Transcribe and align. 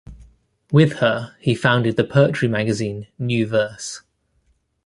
With 0.71 0.93
her, 0.93 1.35
he 1.39 1.53
founded 1.53 1.95
the 1.95 2.03
poetry 2.03 2.47
magazine 2.47 3.05
"New 3.19 3.45
Verse". 3.45 4.01